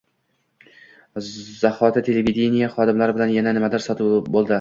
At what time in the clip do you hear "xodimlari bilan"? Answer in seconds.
2.77-3.35